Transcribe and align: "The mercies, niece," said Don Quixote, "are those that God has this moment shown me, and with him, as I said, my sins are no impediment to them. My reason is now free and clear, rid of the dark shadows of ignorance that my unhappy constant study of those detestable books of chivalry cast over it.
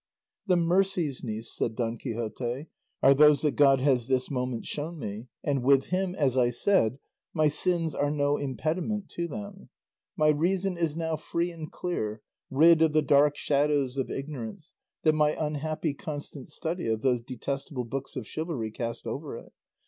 "The 0.47 0.55
mercies, 0.57 1.23
niece," 1.23 1.53
said 1.53 1.75
Don 1.75 1.95
Quixote, 1.95 2.65
"are 3.03 3.13
those 3.13 3.43
that 3.43 3.55
God 3.55 3.81
has 3.81 4.07
this 4.07 4.31
moment 4.31 4.65
shown 4.65 4.97
me, 4.97 5.27
and 5.43 5.61
with 5.61 5.89
him, 5.89 6.15
as 6.15 6.35
I 6.35 6.49
said, 6.49 6.97
my 7.35 7.47
sins 7.47 7.93
are 7.93 8.09
no 8.09 8.35
impediment 8.35 9.09
to 9.09 9.27
them. 9.27 9.69
My 10.17 10.29
reason 10.29 10.75
is 10.75 10.95
now 10.95 11.17
free 11.17 11.51
and 11.51 11.71
clear, 11.71 12.23
rid 12.49 12.81
of 12.81 12.93
the 12.93 13.03
dark 13.03 13.37
shadows 13.37 13.97
of 13.99 14.09
ignorance 14.09 14.73
that 15.03 15.13
my 15.13 15.33
unhappy 15.39 15.93
constant 15.93 16.49
study 16.49 16.87
of 16.87 17.01
those 17.03 17.21
detestable 17.21 17.85
books 17.85 18.15
of 18.15 18.25
chivalry 18.25 18.71
cast 18.71 19.05
over 19.05 19.37
it. 19.37 19.53